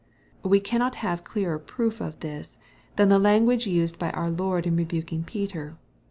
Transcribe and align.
We 0.41 0.59
cannot 0.59 0.95
have 1.05 1.23
clearer 1.23 1.59
proof 1.59 2.01
of 2.01 2.21
this, 2.21 2.57
than 2.95 3.09
the 3.09 3.19
language 3.19 3.67
used 3.67 3.99
by 3.99 4.09
our 4.13 4.31
Lord 4.31 4.65
in 4.65 4.75
rebuking 4.75 5.23
Peter. 5.25 5.77